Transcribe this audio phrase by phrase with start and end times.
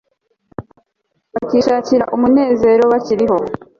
[1.33, 3.37] bakishakira umunezero bakiriho